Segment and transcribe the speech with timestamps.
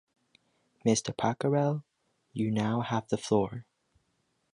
[0.83, 1.15] Mr.
[1.15, 1.83] Pacarel…
[2.33, 3.67] you now have the floor…